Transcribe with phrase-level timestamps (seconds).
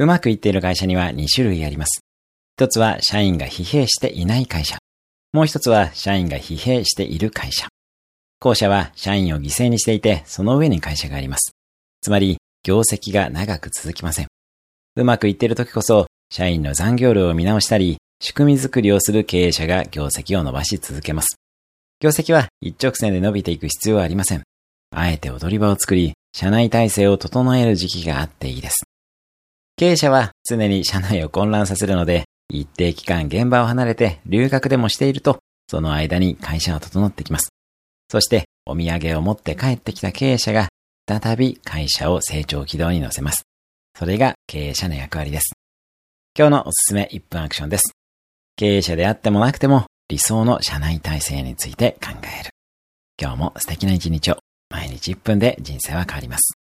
[0.00, 2.02] うまくいっている会社には2種類あります。
[2.56, 4.78] 一つは社員が疲弊していない会社。
[5.32, 7.66] もう一つは社員が疲弊している会社。
[8.38, 11.50] 後者は社員を犠牲にしていて、その上に会社があります。
[12.00, 14.28] つまり、業績が長く続きません。
[14.94, 21.40] うまくいっている時こそ、社員の残業量を見直したり、仕組み作りをする経営者が業績を伸ばし続けます。
[21.98, 24.42] 業績は一直線で伸びていく必要はありません。
[24.94, 28.87] あえて踊り場を作り、社内体制を整える時期があっていいです。
[29.78, 35.38] 経営者は常に社内を混乱させるので、一定期間現場を離れて留学でもしていると、
[35.70, 37.50] その間に会社は整ってきます。
[38.10, 40.66] そして、お土産を持って帰ってきた経営者が、
[41.08, 43.44] 再び会社を成長軌道に乗せます。
[43.96, 45.52] それが経営者の役割です。
[46.36, 47.92] 今日のおすすめ1分アクションです。
[48.56, 52.10] 経営者であってもなくても、理想の社内体制について考
[52.40, 52.50] える。
[53.20, 54.38] 今日も素敵な一日を、
[54.70, 56.57] 毎日1分で人生は変わります。